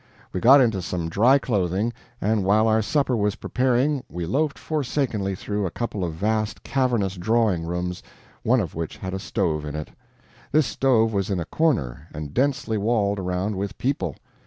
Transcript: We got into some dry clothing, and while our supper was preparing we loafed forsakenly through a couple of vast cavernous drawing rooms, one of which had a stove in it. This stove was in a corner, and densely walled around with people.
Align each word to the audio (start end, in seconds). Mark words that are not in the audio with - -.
We 0.33 0.39
got 0.39 0.61
into 0.61 0.81
some 0.81 1.09
dry 1.09 1.37
clothing, 1.37 1.93
and 2.19 2.43
while 2.43 2.67
our 2.67 2.81
supper 2.81 3.15
was 3.15 3.35
preparing 3.35 4.03
we 4.09 4.25
loafed 4.25 4.57
forsakenly 4.57 5.35
through 5.35 5.67
a 5.67 5.69
couple 5.69 6.03
of 6.03 6.15
vast 6.15 6.63
cavernous 6.63 7.13
drawing 7.13 7.65
rooms, 7.65 8.01
one 8.41 8.61
of 8.61 8.73
which 8.73 8.97
had 8.97 9.13
a 9.13 9.19
stove 9.19 9.63
in 9.63 9.75
it. 9.75 9.89
This 10.51 10.65
stove 10.65 11.13
was 11.13 11.29
in 11.29 11.39
a 11.39 11.45
corner, 11.45 12.07
and 12.15 12.33
densely 12.33 12.79
walled 12.79 13.19
around 13.19 13.55
with 13.57 13.77
people. 13.77 14.15